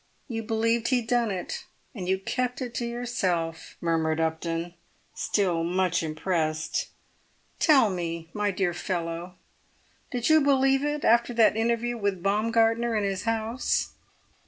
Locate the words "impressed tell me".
6.01-8.27